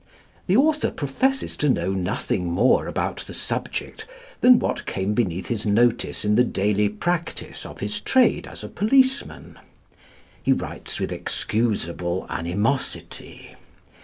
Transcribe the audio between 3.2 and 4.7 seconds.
subject than